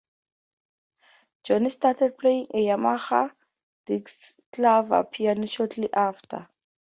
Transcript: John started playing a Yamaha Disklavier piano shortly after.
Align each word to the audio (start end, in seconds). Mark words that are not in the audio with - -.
John 1.43 1.69
started 1.69 2.17
playing 2.17 2.47
a 2.55 2.57
Yamaha 2.65 3.33
Disklavier 3.87 5.11
piano 5.11 5.45
shortly 5.45 5.93
after. 5.93 6.47